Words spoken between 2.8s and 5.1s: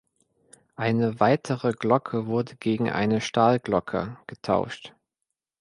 eine Stahlglocke getauscht.